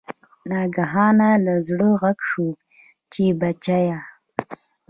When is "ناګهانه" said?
0.49-1.29